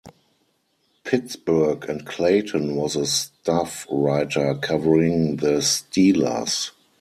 [1.03, 6.71] Pittsburgh and Clayton was a staff writer, covering the Steelers.